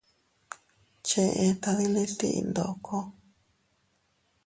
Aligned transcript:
Cheʼe 1.07 1.45
tadiliti 1.61 2.29
ndoko. 2.49 2.97